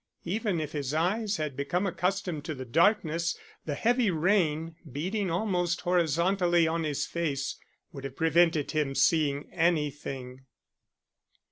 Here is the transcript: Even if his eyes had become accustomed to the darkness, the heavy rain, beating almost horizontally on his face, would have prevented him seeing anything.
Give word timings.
Even 0.25 0.59
if 0.59 0.71
his 0.71 0.95
eyes 0.95 1.37
had 1.37 1.55
become 1.55 1.85
accustomed 1.85 2.43
to 2.45 2.55
the 2.55 2.65
darkness, 2.65 3.37
the 3.65 3.75
heavy 3.75 4.09
rain, 4.09 4.75
beating 4.91 5.29
almost 5.29 5.81
horizontally 5.81 6.67
on 6.67 6.83
his 6.85 7.05
face, 7.05 7.55
would 7.91 8.03
have 8.03 8.15
prevented 8.15 8.71
him 8.71 8.95
seeing 8.95 9.47
anything. 9.53 10.47